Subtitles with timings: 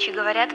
[0.00, 0.50] Врачи говорят.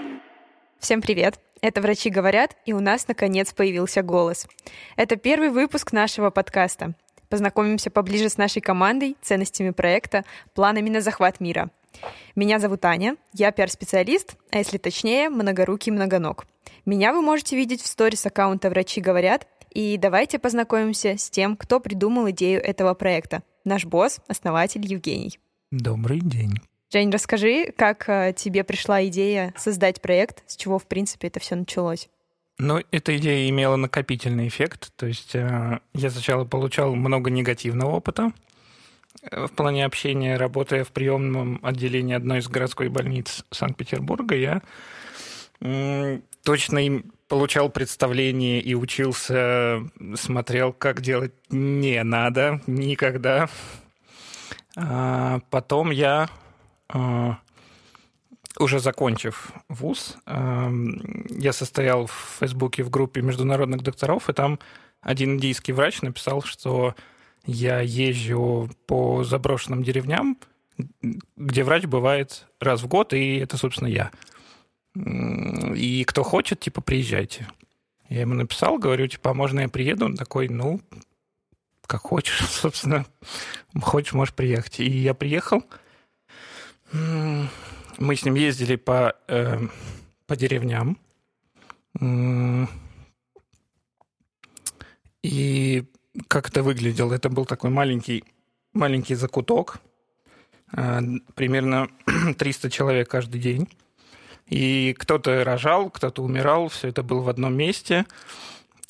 [0.79, 1.39] Всем привет!
[1.61, 4.47] Это «Врачи говорят», и у нас, наконец, появился голос.
[4.95, 6.95] Это первый выпуск нашего подкаста.
[7.29, 10.25] Познакомимся поближе с нашей командой, ценностями проекта,
[10.55, 11.70] планами на захват мира.
[12.36, 16.48] Меня зовут Аня, я пиар-специалист, а если точнее, многорукий многоног.
[16.88, 21.80] Меня вы можете видеть в сторис аккаунта «Врачи говорят», и давайте познакомимся с тем, кто
[21.80, 23.43] придумал идею этого проекта.
[23.64, 25.39] Наш босс, основатель Евгений.
[25.69, 26.55] Добрый день.
[26.95, 31.55] Жень, расскажи, как э, тебе пришла идея создать проект, с чего, в принципе, это все
[31.55, 32.08] началось?
[32.58, 34.94] Ну, эта идея имела накопительный эффект.
[34.95, 38.31] То есть э, я сначала получал много негативного опыта
[39.30, 44.61] э, в плане общения, работая в приемном отделении одной из городской больниц Санкт-Петербурга, я
[46.45, 49.81] точно им получал представление и учился,
[50.13, 53.49] смотрел, как делать не надо никогда.
[54.77, 56.30] А потом я
[58.58, 64.59] уже закончив вуз, я состоял в Фейсбуке в группе международных докторов, и там
[65.02, 66.95] один индийский врач написал, что
[67.45, 70.38] я езжу по заброшенным деревням,
[71.38, 74.11] где врач бывает раз в год, и это, собственно, я.
[74.95, 77.47] И кто хочет, типа, приезжайте.
[78.09, 80.05] Я ему написал, говорю, типа, а можно я приеду?
[80.05, 80.81] Он такой, ну,
[81.86, 83.05] как хочешь, собственно.
[83.81, 84.80] Хочешь, можешь приехать.
[84.80, 85.64] И я приехал,
[87.97, 89.59] мы с ним ездили по, э,
[90.27, 90.97] по деревням.
[95.23, 95.83] И
[96.27, 97.13] как это выглядело?
[97.13, 98.23] Это был такой маленький,
[98.73, 99.79] маленький закуток.
[100.75, 101.02] Э,
[101.35, 101.89] примерно
[102.37, 103.67] 300 человек каждый день.
[104.47, 106.67] И кто-то рожал, кто-то умирал.
[106.67, 108.05] Все это было в одном месте.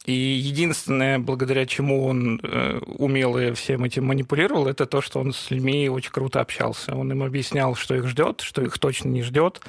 [0.06, 5.50] И единственное, благодаря чему он э, умело всем этим манипулировал, это то, что он с
[5.50, 6.96] людьми очень круто общался.
[6.96, 9.62] Он им объяснял, что их ждет, что их точно не ждет.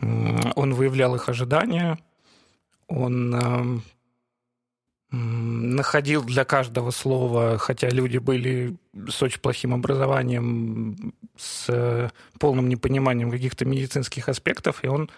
[0.00, 1.98] Он выявлял их ожидания.
[2.88, 3.80] Он э,
[5.16, 8.76] находил для каждого слова, хотя люди были
[9.08, 12.10] с очень плохим образованием, с
[12.40, 15.08] полным непониманием каких-то медицинских аспектов, и он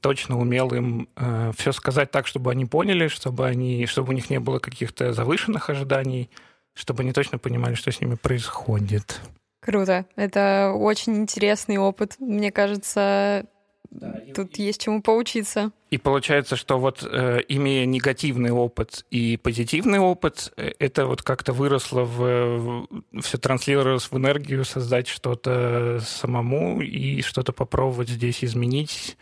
[0.00, 4.30] точно умел им э, все сказать так, чтобы они поняли, чтобы, они, чтобы у них
[4.30, 6.30] не было каких-то завышенных ожиданий,
[6.74, 9.20] чтобы они точно понимали, что с ними происходит.
[9.60, 10.06] Круто.
[10.16, 12.16] Это очень интересный опыт.
[12.18, 13.44] Мне кажется,
[13.90, 14.62] да, тут и...
[14.62, 15.72] есть чему поучиться.
[15.90, 21.52] И получается, что вот э, имея негативный опыт и позитивный опыт, э, это вот как-то
[21.52, 29.18] выросло в, в все транслировалось в энергию, создать что-то самому и что-то попробовать здесь изменить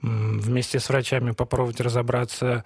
[0.00, 2.64] вместе с врачами попробовать разобраться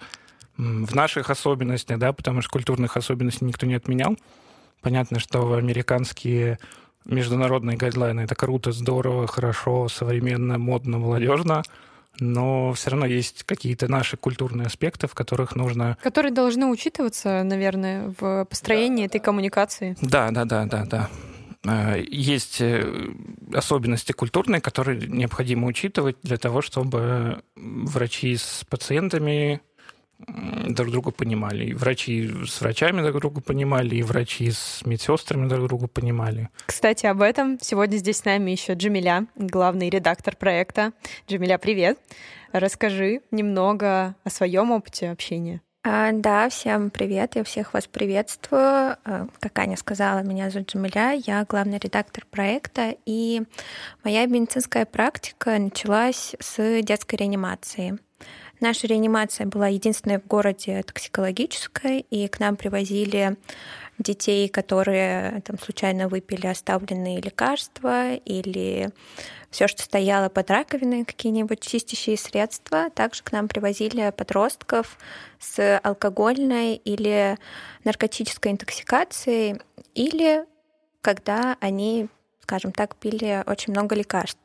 [0.57, 4.17] в наших особенностях, да, потому что культурных особенностей никто не отменял.
[4.81, 6.59] Понятно, что американские
[7.05, 11.63] международные гайдлайны это круто, здорово, хорошо, современно, модно, молодежно,
[12.19, 15.97] но все равно есть какие-то наши культурные аспекты, в которых нужно...
[16.01, 19.97] Которые должны учитываться, наверное, в построении да, этой коммуникации.
[20.01, 21.09] Да, да, да, да, да.
[21.65, 23.11] Э, есть э,
[23.53, 29.61] особенности культурные, которые необходимо учитывать для того, чтобы врачи с пациентами
[30.69, 31.65] друг друга понимали.
[31.65, 36.49] И врачи с врачами друг друга понимали, и врачи с медсестрами друг друга понимали.
[36.65, 40.93] Кстати, об этом сегодня здесь с нами еще Джамиля, главный редактор проекта.
[41.27, 41.99] Джамиля, привет.
[42.51, 45.61] Расскажи немного о своем опыте общения.
[45.85, 48.95] А, да, всем привет, я всех вас приветствую.
[49.03, 53.41] А, как Аня сказала, меня зовут Джамиля, я главный редактор проекта, и
[54.01, 57.99] моя медицинская практика началась с детской реанимации.
[58.61, 63.35] Наша реанимация была единственной в городе токсикологической, и к нам привозили
[63.97, 68.89] детей, которые там случайно выпили оставленные лекарства или
[69.49, 72.89] все, что стояло под раковиной, какие-нибудь чистящие средства.
[72.89, 74.97] Также к нам привозили подростков
[75.39, 77.37] с алкогольной или
[77.83, 79.61] наркотической интоксикацией,
[79.93, 80.45] или
[81.01, 82.07] когда они,
[82.41, 84.39] скажем так, пили очень много лекарств.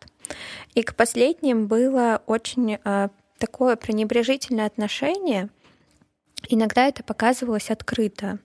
[0.75, 3.08] И к последним было очень э,
[3.38, 5.49] такое пренебрежительное отношение.
[6.49, 8.38] Иногда это показывалось открыто.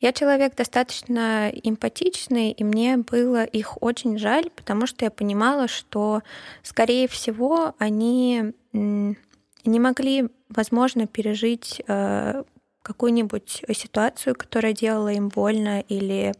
[0.00, 6.22] Я человек достаточно эмпатичный, и мне было их очень жаль, потому что я понимала, что,
[6.62, 12.44] скорее всего, они не могли, возможно, пережить э,
[12.82, 16.34] какую-нибудь ситуацию, которая делала им больно, или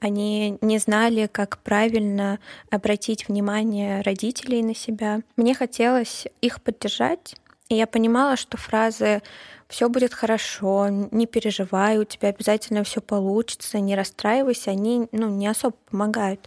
[0.00, 2.38] они не знали, как правильно
[2.70, 5.20] обратить внимание родителей на себя.
[5.36, 7.36] Мне хотелось их поддержать,
[7.68, 9.22] и я понимала, что фразы
[9.70, 15.46] все будет хорошо, не переживай, у тебя обязательно все получится, не расстраивайся, они ну, не
[15.46, 16.40] особо помогают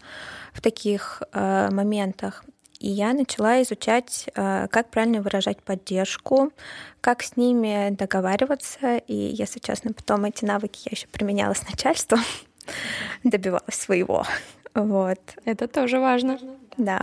[0.52, 2.44] в таких э, моментах.
[2.80, 6.52] и я начала изучать, э, как правильно выражать поддержку,
[7.00, 8.98] как с ними договариваться.
[8.98, 12.20] И, если честно, потом эти навыки я еще применяла с начальством,
[13.24, 14.26] добивалась своего.
[14.76, 15.20] Вот.
[15.46, 16.40] Это тоже важно.
[16.76, 17.00] Да.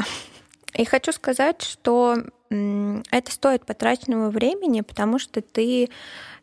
[0.75, 2.19] И хочу сказать, что
[2.51, 5.89] это стоит потраченного времени, потому что ты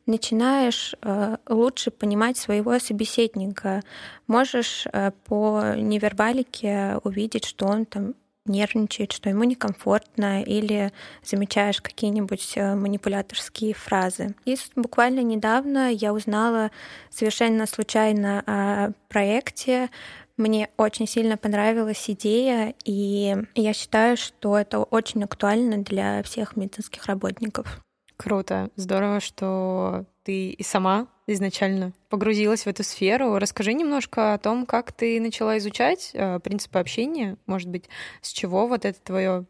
[0.05, 3.81] начинаешь э, лучше понимать своего собеседника.
[4.25, 8.13] Можешь э, по невербалике увидеть, что он там
[8.45, 10.93] нервничает, что ему некомфортно, или
[11.23, 14.33] замечаешь какие-нибудь э, манипуляторские фразы.
[14.45, 16.71] И буквально недавно я узнала
[17.09, 19.89] совершенно случайно о проекте.
[20.37, 27.07] Мне очень сильно понравилась идея, и я считаю, что это очень актуально для всех медицинских
[27.07, 27.81] работников.
[28.17, 28.69] Круто.
[28.75, 33.37] Здорово, что ты и сама изначально погрузилась в эту сферу.
[33.37, 37.37] Расскажи немножко о том, как ты начала изучать э, принципы общения.
[37.47, 37.89] Может быть,
[38.21, 39.45] с чего вот это твое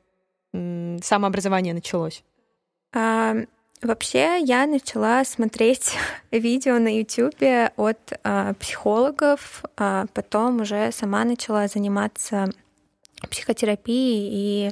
[0.53, 2.23] самообразование началось?
[3.81, 5.95] Вообще, я начала смотреть
[6.31, 7.35] видео на YouTube
[7.75, 12.49] от а, психологов, а потом уже сама начала заниматься
[13.29, 14.71] психотерапией и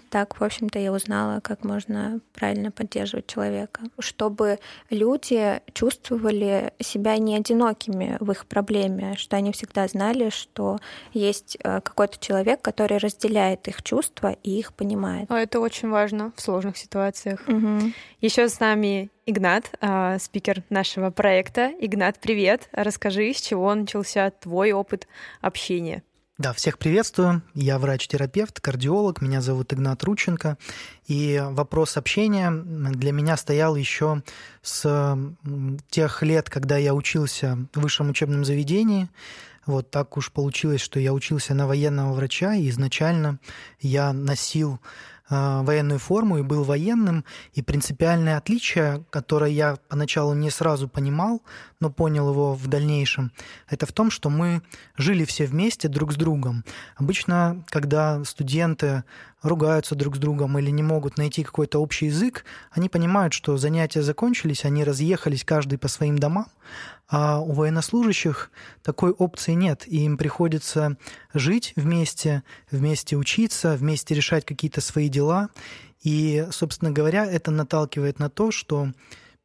[0.00, 4.58] так, в общем-то, я узнала, как можно правильно поддерживать человека, чтобы
[4.90, 10.78] люди чувствовали себя не одинокими в их проблеме, что они всегда знали, что
[11.12, 15.30] есть э, какой-то человек, который разделяет их чувства и их понимает.
[15.30, 17.42] А это очень важно в сложных ситуациях.
[17.46, 17.92] Угу.
[18.20, 21.72] Еще с нами Игнат, э, спикер нашего проекта.
[21.80, 22.68] Игнат, привет!
[22.70, 25.08] Расскажи, с чего начался твой опыт
[25.40, 26.04] общения?
[26.38, 27.40] Да, всех приветствую.
[27.54, 29.22] Я врач-терапевт, кардиолог.
[29.22, 30.58] Меня зовут Игнат Рученко.
[31.06, 34.22] И вопрос общения для меня стоял еще
[34.60, 35.18] с
[35.88, 39.08] тех лет, когда я учился в высшем учебном заведении.
[39.64, 43.38] Вот так уж получилось, что я учился на военного врача, и изначально
[43.80, 44.78] я носил
[45.28, 51.42] военную форму и был военным, и принципиальное отличие, которое я поначалу не сразу понимал,
[51.80, 53.32] но понял его в дальнейшем,
[53.68, 54.62] это в том, что мы
[54.96, 56.64] жили все вместе друг с другом.
[56.96, 59.04] Обычно, когда студенты
[59.42, 64.02] ругаются друг с другом или не могут найти какой-то общий язык, они понимают, что занятия
[64.02, 66.46] закончились, они разъехались каждый по своим домам,
[67.08, 68.50] а у военнослужащих
[68.82, 70.96] такой опции нет, и им приходится
[71.32, 75.50] жить вместе, вместе учиться, вместе решать какие-то свои дела.
[76.02, 78.92] И, собственно говоря, это наталкивает на то, что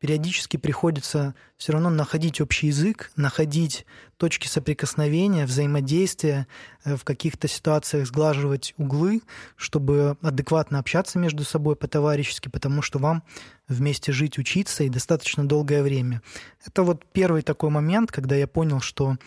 [0.02, 3.86] периодически приходится все равно находить общий язык, находить
[4.18, 6.48] точки соприкосновения, взаимодействия,
[6.84, 9.22] э, в каких-то ситуациях сглаживать углы,
[9.56, 13.22] чтобы адекватно общаться между собой по-товарищески, потому что вам
[13.68, 16.24] вместе жить, учиться и достаточно долгое время.
[16.66, 19.18] Это вот первый такой момент, когда я понял, что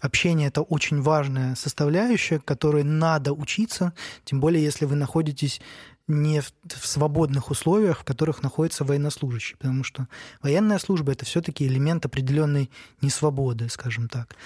[0.00, 3.92] общение— это очень важная составляющая, которой надо учиться,
[4.24, 5.60] тем более если вы находитесь
[6.06, 10.08] не в, в свободных условиях, в которых находится военнослужащий, потому что
[10.42, 12.70] военная служба это все-таки элемент определенной
[13.00, 14.36] несвободы, скажем так.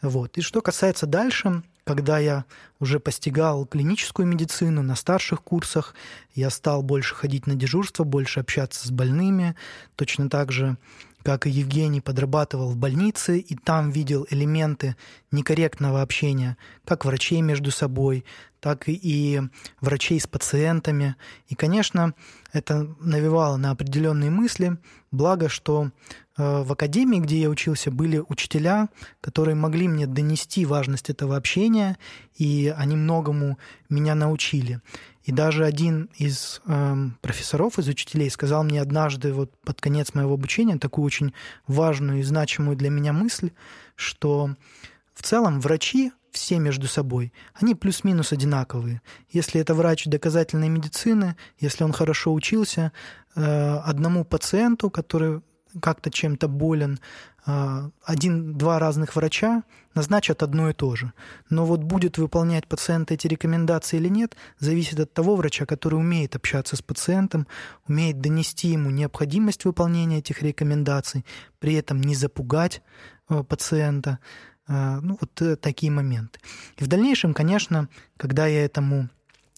[0.00, 0.38] Вот.
[0.38, 2.44] И что касается дальше, когда я
[2.80, 5.94] уже постигал клиническую медицину на старших курсах,
[6.34, 9.56] я стал больше ходить на дежурство, больше общаться с больными,
[9.96, 10.76] точно так же
[11.24, 14.96] как и Евгений, подрабатывал в больнице и там видел элементы
[15.30, 18.24] некорректного общения как врачей между собой,
[18.60, 19.40] так и
[19.80, 21.16] врачей с пациентами.
[21.48, 22.14] И, конечно,
[22.52, 24.78] это навевало на определенные мысли.
[25.10, 25.90] Благо, что
[26.36, 28.88] э, в академии, где я учился, были учителя,
[29.20, 31.98] которые могли мне донести важность этого общения,
[32.36, 34.80] и они многому меня научили.
[35.24, 40.34] И даже один из э, профессоров, из учителей сказал мне однажды вот под конец моего
[40.34, 41.34] обучения такую очень
[41.66, 43.50] важную и значимую для меня мысль,
[43.94, 44.56] что
[45.12, 46.12] в целом врачи
[46.48, 49.02] все между собой, они плюс-минус одинаковые.
[49.28, 52.90] Если это врач доказательной медицины, если он хорошо учился,
[53.36, 55.42] э, одному пациенту, который
[55.82, 57.00] как-то чем-то болен,
[57.46, 59.62] э, один-два разных врача
[59.94, 61.12] назначат одно и то же.
[61.50, 66.34] Но вот будет выполнять пациент эти рекомендации или нет, зависит от того врача, который умеет
[66.34, 67.46] общаться с пациентом,
[67.86, 71.26] умеет донести ему необходимость выполнения этих рекомендаций,
[71.58, 72.80] при этом не запугать
[73.28, 74.18] э, пациента,
[74.68, 76.40] ну, вот э, такие моменты.
[76.76, 79.08] И в дальнейшем, конечно, когда я этому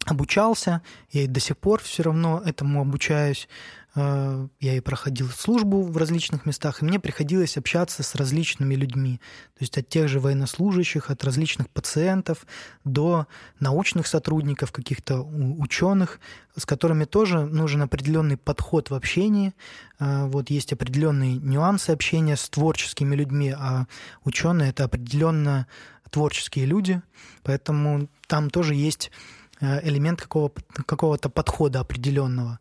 [0.06, 3.48] обучался, я и до сих пор все равно этому обучаюсь,
[3.96, 9.20] Э, я и проходил службу в различных местах, и мне приходилось общаться с различными людьми,
[9.54, 12.46] то есть от тех же военнослужащих, от различных пациентов
[12.84, 13.26] до
[13.58, 16.20] научных сотрудников, каких-то ученых,
[16.56, 19.54] с которыми тоже нужен определенный подход в общении.
[19.98, 23.86] Э, вот есть определенные нюансы общения с творческими людьми, а
[24.24, 25.66] ученые это определенно
[26.10, 27.02] творческие люди,
[27.42, 29.10] поэтому там тоже есть
[29.60, 30.52] элемент какого,
[30.86, 32.58] какого-то подхода определенного.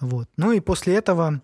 [0.00, 0.28] Вот.
[0.36, 1.40] Ну и после этого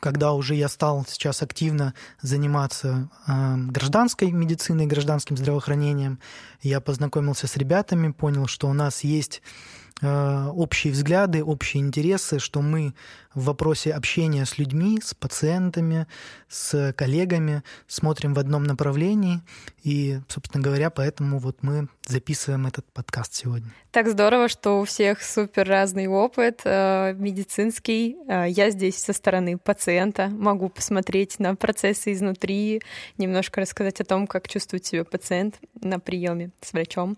[0.00, 6.18] когда уже я стал сейчас активно заниматься э, гражданской медициной, гражданским здравоохранением,
[6.62, 12.62] я познакомился с ребятами, понял, что у нас есть Э, общие взгляды, общие интересы, что
[12.62, 12.94] мы
[13.34, 16.06] в вопросе общения с людьми, с пациентами,
[16.48, 19.40] с коллегами смотрим в одном направлении.
[19.82, 23.70] И, собственно говоря, поэтому вот мы записываем этот подкаст сегодня.
[23.90, 28.16] Так здорово, что у всех супер разный опыт э, медицинский.
[28.28, 32.82] Э, я здесь со стороны пациента могу посмотреть на процессы изнутри,
[33.18, 37.16] немножко рассказать о том, как чувствует себя пациент на приеме с врачом.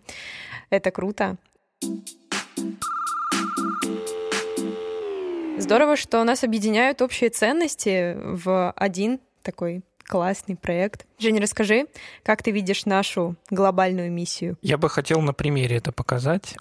[0.71, 1.39] Это круто.
[5.59, 11.07] Здорово, что нас объединяют общие ценности в один такой классный проект.
[11.19, 11.87] Женя, расскажи,
[12.23, 14.57] как ты видишь нашу глобальную миссию?
[14.63, 16.57] Я бы хотел на примере это показать.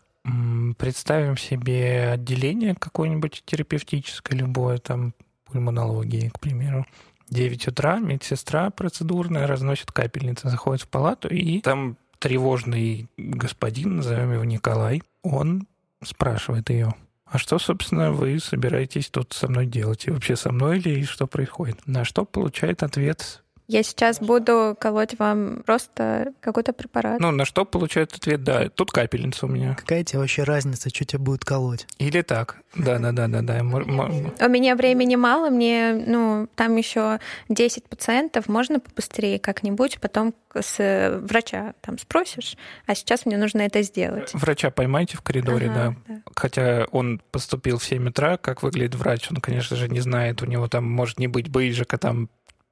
[0.78, 5.14] Представим себе отделение какое-нибудь терапевтическое, любое, там,
[5.46, 6.86] пульмонологии, к примеру.
[7.30, 14.44] 9 утра, медсестра процедурная разносит капельницы, заходит в палату, и там тревожный господин, назовем его
[14.44, 15.68] Николай, он
[16.04, 16.94] спрашивает ее,
[17.32, 20.08] а что, собственно, вы собираетесь тут со мной делать?
[20.08, 21.86] И вообще со мной или что происходит?
[21.86, 27.20] На что получает ответ я сейчас буду колоть вам просто какой-то препарат.
[27.20, 29.76] Ну, на что получает ответ, да, тут капельница у меня.
[29.76, 31.86] Какая тебе вообще разница, что тебя будет колоть?
[32.00, 32.58] Или так.
[32.76, 33.60] Да, да, да, да, да.
[33.62, 41.20] У меня времени мало, мне, ну, там еще 10 пациентов, можно побыстрее как-нибудь, потом с
[41.22, 42.58] врача там спросишь,
[42.88, 44.32] а сейчас мне нужно это сделать.
[44.34, 46.16] Врача поймайте в коридоре, ага, да.
[46.16, 46.22] да.
[46.36, 50.48] Хотя он поступил в 7 утра, как выглядит врач, он, конечно же, не знает, у
[50.48, 52.30] него там может не быть бейджика там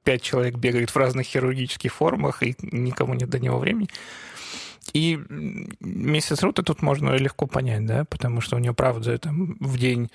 [0.08, 3.90] пять человек бегает в разных хирургических формах, и никому нет до него времени.
[4.94, 5.18] И
[5.80, 10.10] миссис Рута тут можно легко понять, да, потому что у нее, правда, там в день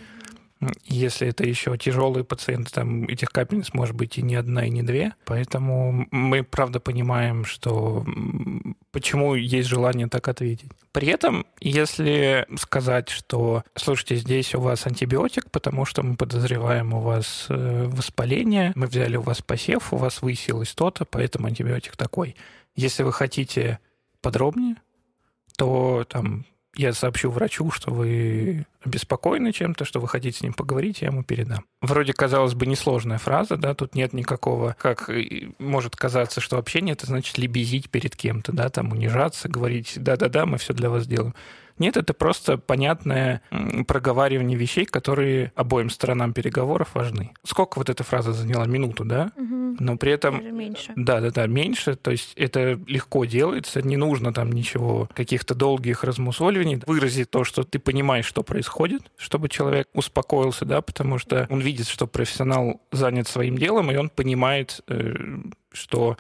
[0.86, 4.84] если это еще тяжелые пациенты, там этих капельниц может быть и не одна, и не
[4.84, 5.14] две.
[5.26, 8.06] Поэтому мы, правда, понимаем, что
[8.92, 10.72] почему есть желание так ответить.
[10.92, 17.00] При этом, если сказать, что, слушайте, здесь у вас антибиотик, потому что мы подозреваем у
[17.00, 22.36] вас э, воспаление, мы взяли у вас посев, у вас высилось то-то, поэтому антибиотик такой.
[22.76, 23.80] Если вы хотите
[24.22, 24.76] подробнее,
[25.58, 31.02] то там я сообщу врачу, что вы обеспокоены чем-то, что вы хотите с ним поговорить,
[31.02, 31.66] я ему передам.
[31.82, 35.10] Вроде, казалось бы, несложная фраза, да, тут нет никакого, как
[35.60, 40.58] может казаться, что общение это значит лебезить перед кем-то, да, там унижаться, говорить, да-да-да, мы
[40.58, 41.36] все для вас сделаем.
[41.80, 43.42] Нет, это просто понятное
[43.88, 47.32] проговаривание вещей, которые обоим сторонам переговоров важны.
[47.46, 48.66] Сколько вот эта фраза заняла?
[48.66, 49.32] Минуту, да?
[49.36, 49.78] Угу.
[49.80, 50.38] Но при этом...
[50.38, 50.94] Даже меньше.
[50.96, 51.96] Да, да, да, меньше.
[51.96, 56.82] То есть это легко делается, не нужно там ничего, каких-то долгих размусоливаний.
[56.86, 61.88] Выразить то, что ты понимаешь, что происходит, чтобы человек успокоился, да, потому что он видит,
[61.88, 65.14] что профессионал занят своим делом, и он понимает, э,
[65.72, 66.18] что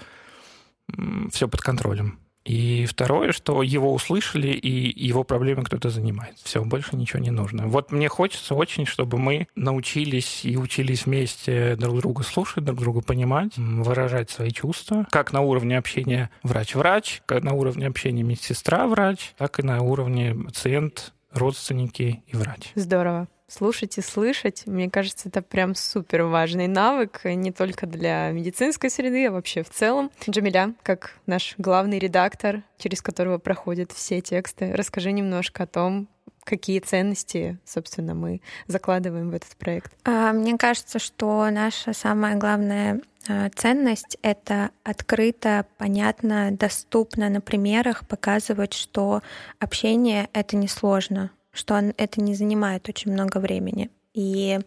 [1.31, 2.19] все под контролем.
[2.45, 6.37] И второе, что его услышали, и его проблемы кто-то занимает.
[6.43, 7.67] Все, больше ничего не нужно.
[7.67, 13.01] Вот мне хочется очень, чтобы мы научились и учились вместе друг друга слушать, друг друга
[13.01, 19.59] понимать, выражать свои чувства, как на уровне общения врач-врач, как на уровне общения медсестра-врач, так
[19.59, 22.71] и на уровне пациент, родственники и врач.
[22.75, 24.63] Здорово слушать и слышать.
[24.65, 29.69] Мне кажется, это прям супер важный навык не только для медицинской среды, а вообще в
[29.69, 30.11] целом.
[30.27, 36.07] Джамиля, как наш главный редактор, через которого проходят все тексты, расскажи немножко о том,
[36.43, 39.93] какие ценности, собственно, мы закладываем в этот проект?
[40.03, 48.07] А, мне кажется, что наша самая главная а, ценность— это открыто, понятно, доступно на примерах
[48.07, 49.21] показывать, что
[49.59, 53.89] общение— это несложно, что это не занимает очень много времени.
[54.13, 54.59] И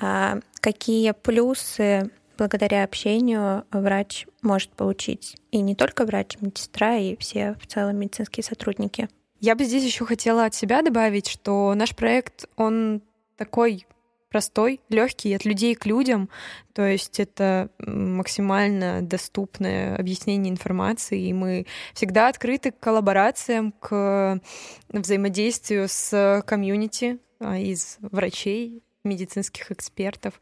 [0.00, 5.36] а, какие плюсы благодаря общению врач может получить.
[5.50, 9.08] И не только врач, медсестра, и все в целом медицинские сотрудники.
[9.40, 13.02] Я бы здесь еще хотела от себя добавить, что наш проект, он
[13.36, 13.86] такой
[14.34, 16.28] простой, легкий, от людей к людям.
[16.72, 24.40] То есть это максимально доступное объяснение информации, и мы всегда открыты к коллаборациям, к
[24.88, 30.40] взаимодействию с комьюнити а, из врачей, медицинских экспертов.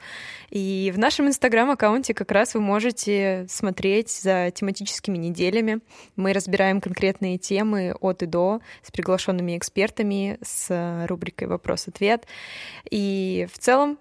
[0.51, 5.81] И в нашем инстаграм-аккаунте как раз вы можете смотреть за тематическими неделями.
[6.17, 12.27] Мы разбираем конкретные темы от и до с приглашенными экспертами, с рубрикой «Вопрос-ответ».
[12.91, 13.99] И в целом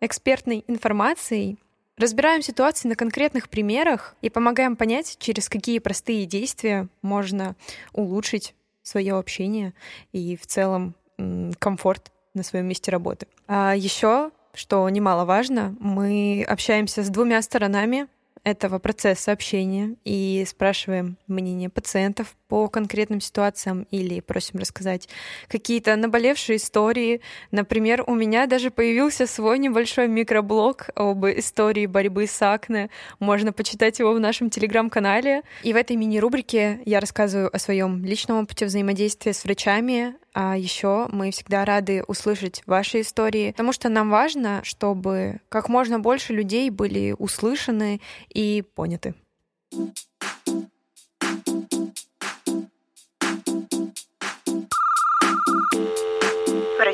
[0.00, 1.58] экспертной информацией
[1.96, 7.54] Разбираем ситуации на конкретных примерах и помогаем понять, через какие простые действия можно
[7.92, 9.74] улучшить свое общение
[10.12, 10.96] и в целом
[11.60, 13.26] комфорт на своем месте работы.
[13.46, 18.08] А еще, что немаловажно, мы общаемся с двумя сторонами
[18.44, 25.08] этого процесса общения и спрашиваем мнение пациентов по конкретным ситуациям или просим рассказать
[25.48, 27.20] какие-то наболевшие истории.
[27.50, 32.90] Например, у меня даже появился свой небольшой микроблог об истории борьбы с акне.
[33.18, 35.42] Можно почитать его в нашем телеграм-канале.
[35.64, 41.08] И в этой мини-рубрике я рассказываю о своем личном опыте взаимодействия с врачами, а еще
[41.10, 46.70] мы всегда рады услышать ваши истории, потому что нам важно, чтобы как можно больше людей
[46.70, 49.14] были услышаны и поняты.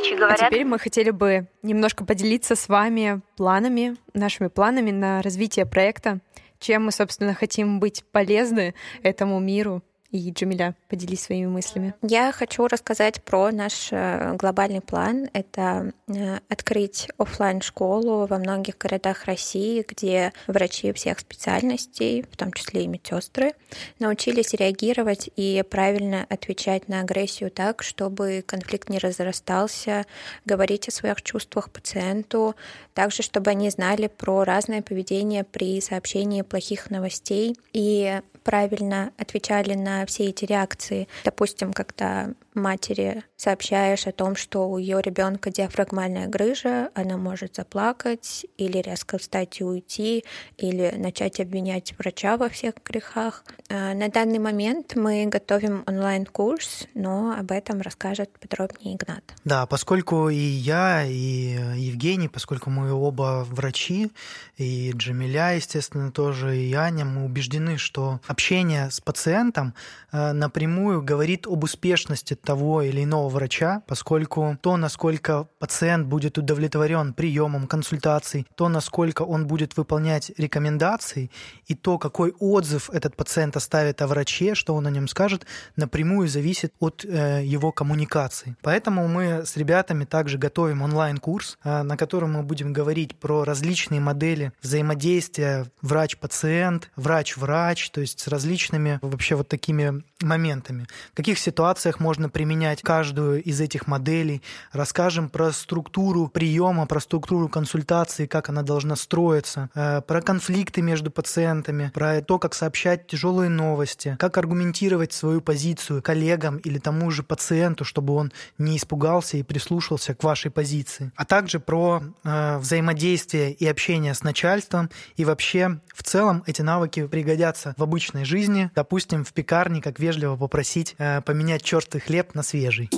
[0.01, 0.43] Врачи говорят.
[0.43, 6.21] А теперь мы хотели бы немножко поделиться с вами планами, нашими планами на развитие проекта,
[6.59, 11.95] чем мы, собственно, хотим быть полезны этому миру и Джамиля, поделись своими мыслями.
[12.03, 15.29] Я хочу рассказать про наш э, глобальный план.
[15.33, 22.53] Это э, открыть офлайн школу во многих городах России, где врачи всех специальностей, в том
[22.53, 23.53] числе и медсестры,
[23.99, 30.07] научились реагировать и правильно отвечать на агрессию так, чтобы конфликт не разрастался,
[30.45, 32.57] говорить о своих чувствах пациенту,
[32.95, 40.00] также чтобы они знали про разное поведение при сообщении плохих новостей и правильно отвечали на
[40.07, 41.09] все эти реакции.
[41.25, 48.47] Допустим, когда матери сообщаешь о том, что у ее ребенка диафрагмальная грыжа, она может заплакать
[48.57, 50.25] или резко встать и уйти,
[50.57, 53.45] или начать обвинять врача во всех грехах.
[53.69, 59.25] А, на данный момент мы готовим онлайн-курс, но об этом расскажет подробнее Игнат.
[59.45, 64.11] Да, поскольку и я, и Евгений, поскольку мы оба врачи,
[64.57, 69.75] и Джамиля, естественно, тоже, и Аня, мы убеждены, что общение с пациентом
[70.13, 77.15] э, напрямую говорит об успешности того или иного врача, поскольку то, насколько пациент будет удовлетворен
[77.15, 81.31] приемом консультаций, то, насколько он будет выполнять рекомендации,
[81.69, 86.27] и то, какой отзыв этот пациент оставит о враче, что он о нем скажет, напрямую
[86.27, 88.57] зависит от э, его коммуникации.
[88.63, 94.01] Поэтому мы с ребятами также готовим онлайн-курс, э, на котором мы будем говорить про различные
[94.01, 100.87] модели взаимодействия врач-пациент, врач-врач, то есть с различными вообще вот такими моментами.
[101.13, 107.49] В каких ситуациях можно применять каждую из этих моделей, расскажем про структуру приема, про структуру
[107.49, 113.51] консультации, как она должна строиться, э, про конфликты между пациентами, про то, как сообщать тяжелые
[113.51, 119.43] новости, как аргументировать свою позицию коллегам или тому же пациенту, чтобы он не испугался и
[119.43, 124.91] прислушался к вашей позиции, а также про э, взаимодействие и общение с начальством.
[125.17, 130.37] И вообще в целом эти навыки пригодятся в обычной жизни, допустим, в пекарне, как вежливо
[130.37, 132.91] попросить э, поменять хлеб хлеб на свежий.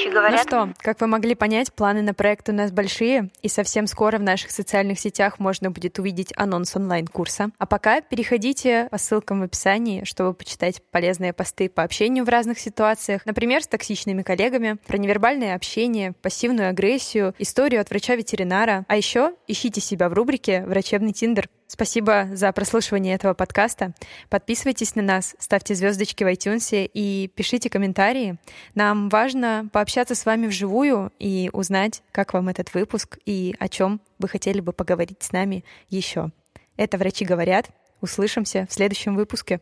[0.00, 0.46] врачи говорят.
[0.50, 4.18] Ну что, как вы могли понять, планы на проект у нас большие, и совсем скоро
[4.18, 7.50] в наших социальных сетях можно будет увидеть анонс онлайн-курса.
[7.58, 12.58] А пока переходите по ссылкам в описании, чтобы почитать полезные посты по общению в разных
[12.58, 18.84] ситуациях, например, с токсичными коллегами, про невербальное общение, пассивную агрессию, историю от врача-ветеринара.
[18.88, 21.48] А еще ищите себя в рубрике «Врачебный Тиндер».
[21.72, 23.92] Спасибо за прослушивание этого подкаста.
[24.28, 28.38] Подписывайтесь на нас, ставьте звездочки в iTunes и пишите комментарии.
[28.74, 34.00] Нам важно пообщаться с вами вживую и узнать, как вам этот выпуск и о чем
[34.18, 36.32] вы хотели бы поговорить с нами еще.
[36.76, 37.68] Это «Врачи говорят».
[38.00, 39.60] Услышимся в следующем выпуске.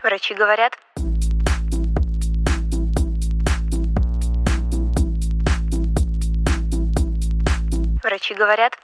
[0.00, 0.78] Врачи говорят.
[8.02, 8.76] Врачи говорят.